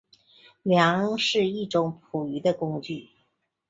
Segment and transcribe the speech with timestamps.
[0.63, 3.11] 梁是一种捕鱼的工具。